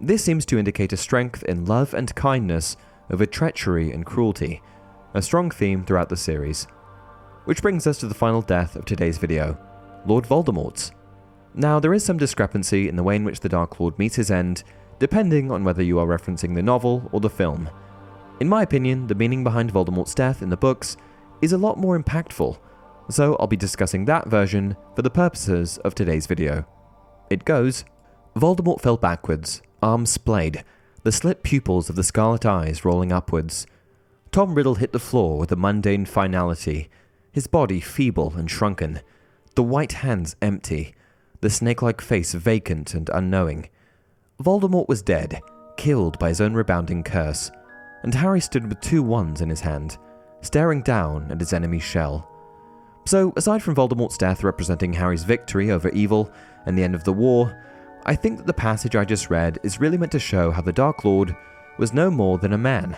This 0.00 0.24
seems 0.24 0.46
to 0.46 0.58
indicate 0.58 0.94
a 0.94 0.96
strength 0.96 1.42
in 1.42 1.66
love 1.66 1.92
and 1.92 2.14
kindness 2.14 2.78
over 3.10 3.26
treachery 3.26 3.92
and 3.92 4.06
cruelty, 4.06 4.62
a 5.12 5.20
strong 5.20 5.50
theme 5.50 5.84
throughout 5.84 6.08
the 6.08 6.16
series. 6.16 6.66
Which 7.44 7.60
brings 7.60 7.86
us 7.86 7.98
to 7.98 8.06
the 8.06 8.14
final 8.14 8.40
death 8.40 8.76
of 8.76 8.86
today's 8.86 9.18
video 9.18 9.58
Lord 10.06 10.24
Voldemort's. 10.24 10.92
Now, 11.54 11.80
there 11.80 11.92
is 11.92 12.02
some 12.02 12.16
discrepancy 12.16 12.88
in 12.88 12.96
the 12.96 13.02
way 13.02 13.16
in 13.16 13.24
which 13.24 13.40
the 13.40 13.50
Dark 13.50 13.78
Lord 13.78 13.98
meets 13.98 14.16
his 14.16 14.30
end, 14.30 14.64
depending 14.98 15.50
on 15.50 15.64
whether 15.64 15.82
you 15.82 15.98
are 15.98 16.06
referencing 16.06 16.54
the 16.54 16.62
novel 16.62 17.08
or 17.12 17.20
the 17.20 17.30
film. 17.30 17.68
In 18.40 18.48
my 18.48 18.62
opinion, 18.62 19.06
the 19.06 19.14
meaning 19.14 19.42
behind 19.42 19.72
Voldemort's 19.72 20.14
death 20.14 20.42
in 20.42 20.50
the 20.50 20.56
books 20.56 20.96
is 21.42 21.52
a 21.52 21.58
lot 21.58 21.78
more 21.78 21.98
impactful, 21.98 22.58
so 23.10 23.36
I'll 23.36 23.46
be 23.46 23.56
discussing 23.56 24.04
that 24.04 24.28
version 24.28 24.76
for 24.94 25.02
the 25.02 25.10
purposes 25.10 25.78
of 25.78 25.94
today's 25.94 26.26
video. 26.26 26.66
It 27.30 27.44
goes 27.44 27.84
Voldemort 28.36 28.80
fell 28.80 28.96
backwards, 28.96 29.62
arms 29.82 30.10
splayed, 30.10 30.64
the 31.02 31.12
slit 31.12 31.42
pupils 31.42 31.88
of 31.88 31.96
the 31.96 32.04
scarlet 32.04 32.46
eyes 32.46 32.84
rolling 32.84 33.12
upwards. 33.12 33.66
Tom 34.30 34.54
Riddle 34.54 34.76
hit 34.76 34.92
the 34.92 34.98
floor 34.98 35.38
with 35.38 35.50
a 35.50 35.56
mundane 35.56 36.04
finality, 36.04 36.88
his 37.32 37.46
body 37.46 37.80
feeble 37.80 38.34
and 38.36 38.50
shrunken, 38.50 39.00
the 39.54 39.62
white 39.62 39.92
hands 39.92 40.36
empty, 40.42 40.94
the 41.40 41.50
snake 41.50 41.82
like 41.82 42.00
face 42.00 42.34
vacant 42.34 42.94
and 42.94 43.08
unknowing. 43.12 43.68
Voldemort 44.42 44.86
was 44.86 45.02
dead, 45.02 45.40
killed 45.76 46.16
by 46.20 46.28
his 46.28 46.40
own 46.40 46.54
rebounding 46.54 47.02
curse, 47.02 47.50
and 48.04 48.14
Harry 48.14 48.40
stood 48.40 48.68
with 48.68 48.80
two 48.80 49.02
wands 49.02 49.40
in 49.40 49.48
his 49.48 49.60
hand, 49.60 49.98
staring 50.42 50.80
down 50.82 51.28
at 51.32 51.40
his 51.40 51.52
enemy's 51.52 51.82
shell. 51.82 52.28
So, 53.04 53.32
aside 53.36 53.64
from 53.64 53.74
Voldemort's 53.74 54.16
death 54.16 54.44
representing 54.44 54.92
Harry's 54.92 55.24
victory 55.24 55.72
over 55.72 55.88
evil 55.88 56.30
and 56.66 56.78
the 56.78 56.84
end 56.84 56.94
of 56.94 57.02
the 57.02 57.12
war, 57.12 57.60
I 58.06 58.14
think 58.14 58.36
that 58.36 58.46
the 58.46 58.54
passage 58.54 58.94
I 58.94 59.04
just 59.04 59.28
read 59.28 59.58
is 59.64 59.80
really 59.80 59.98
meant 59.98 60.12
to 60.12 60.20
show 60.20 60.52
how 60.52 60.62
the 60.62 60.72
Dark 60.72 61.04
Lord 61.04 61.34
was 61.76 61.92
no 61.92 62.08
more 62.08 62.38
than 62.38 62.52
a 62.52 62.58
man. 62.58 62.96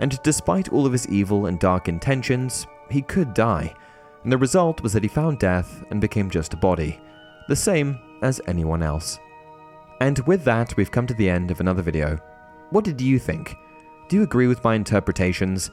And 0.00 0.20
despite 0.24 0.72
all 0.72 0.86
of 0.86 0.92
his 0.92 1.06
evil 1.06 1.46
and 1.46 1.60
dark 1.60 1.88
intentions, 1.88 2.66
he 2.90 3.00
could 3.00 3.32
die, 3.32 3.72
and 4.24 4.32
the 4.32 4.38
result 4.38 4.82
was 4.82 4.92
that 4.94 5.04
he 5.04 5.08
found 5.08 5.38
death 5.38 5.84
and 5.90 6.00
became 6.00 6.30
just 6.30 6.52
a 6.52 6.56
body, 6.56 7.00
the 7.46 7.54
same 7.54 7.96
as 8.22 8.40
anyone 8.48 8.82
else. 8.82 9.20
And 10.04 10.18
with 10.26 10.44
that, 10.44 10.76
we've 10.76 10.90
come 10.90 11.06
to 11.06 11.14
the 11.14 11.30
end 11.30 11.50
of 11.50 11.60
another 11.60 11.80
video. 11.80 12.18
What 12.68 12.84
did 12.84 13.00
you 13.00 13.18
think? 13.18 13.56
Do 14.10 14.16
you 14.16 14.22
agree 14.22 14.48
with 14.48 14.62
my 14.62 14.74
interpretations? 14.74 15.70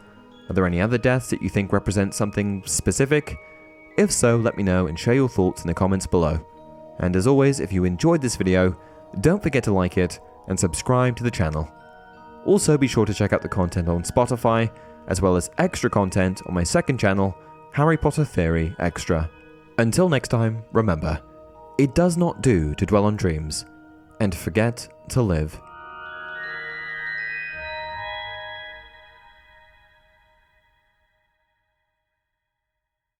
Are 0.48 0.54
there 0.54 0.66
any 0.66 0.80
other 0.80 0.98
deaths 0.98 1.30
that 1.32 1.42
you 1.42 1.50
think 1.50 1.74
represent 1.74 2.14
something 2.14 2.64
specific? 2.66 3.36
If 3.98 4.10
so, 4.10 4.38
let 4.38 4.56
me 4.56 4.64
know 4.64 4.88
and 4.88 4.98
share 4.98 5.16
your 5.16 5.28
thoughts 5.28 5.64
in 5.64 5.68
the 5.68 5.74
comments 5.74 6.08
below. 6.08 6.40
And 7.00 7.18
as 7.18 7.28
always, 7.28 7.60
if 7.60 7.74
you 7.74 7.84
enjoyed 7.84 8.22
this 8.22 8.38
video, 8.38 8.74
don't 9.20 9.44
forget 9.44 9.66
to 9.66 9.74
like 9.74 9.98
it 9.98 10.22
and 10.48 10.58
subscribe 10.58 11.18
to 11.18 11.24
the 11.24 11.30
channel. 11.30 11.70
Also, 12.46 12.78
be 12.78 12.88
sure 12.88 13.06
to 13.06 13.14
check 13.14 13.34
out 13.34 13.42
the 13.42 13.50
content 13.50 13.90
on 13.90 14.02
Spotify, 14.02 14.72
as 15.10 15.22
well 15.22 15.36
as 15.36 15.52
extra 15.58 15.90
content 15.90 16.42
on 16.46 16.54
my 16.54 16.64
second 16.64 16.98
channel, 16.98 17.36
Harry 17.74 17.98
Potter 17.98 18.24
Theory 18.24 18.74
Extra. 18.80 19.30
Until 19.78 20.08
next 20.08 20.30
time, 20.30 20.64
remember, 20.72 21.22
it 21.78 21.94
does 21.96 22.16
not 22.16 22.42
do 22.42 22.74
to 22.76 22.86
dwell 22.86 23.04
on 23.04 23.18
dreams 23.18 23.66
and 24.22 24.36
forget 24.36 24.88
to 25.10 25.20
live. 25.20 25.60